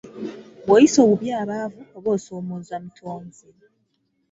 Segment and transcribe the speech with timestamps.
[0.65, 3.47] Bw'oyisa obubi abaavu, oba osoomooza Mutonzi.